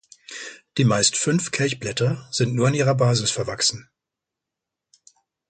Die 0.79 0.83
meist 0.83 1.15
fünf 1.15 1.51
Kelchblätter 1.51 2.27
sind 2.31 2.55
nur 2.55 2.67
an 2.69 2.73
ihrer 2.73 2.95
Basis 2.95 3.29
verwachsen. 3.29 3.87